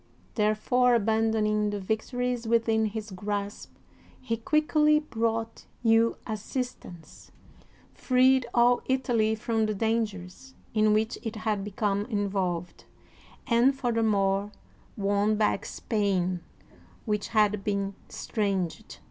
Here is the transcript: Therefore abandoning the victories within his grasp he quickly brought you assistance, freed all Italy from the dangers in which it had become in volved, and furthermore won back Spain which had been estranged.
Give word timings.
Therefore 0.33 0.95
abandoning 0.95 1.69
the 1.69 1.79
victories 1.79 2.47
within 2.47 2.85
his 2.87 3.11
grasp 3.11 3.75
he 4.19 4.35
quickly 4.35 4.97
brought 4.97 5.67
you 5.83 6.17
assistance, 6.25 7.29
freed 7.93 8.47
all 8.51 8.81
Italy 8.87 9.35
from 9.35 9.67
the 9.67 9.75
dangers 9.75 10.55
in 10.73 10.93
which 10.93 11.19
it 11.21 11.35
had 11.35 11.63
become 11.63 12.07
in 12.07 12.27
volved, 12.31 12.85
and 13.45 13.75
furthermore 13.77 14.51
won 14.97 15.35
back 15.35 15.65
Spain 15.67 16.39
which 17.05 17.27
had 17.27 17.63
been 17.63 17.93
estranged. 18.09 18.97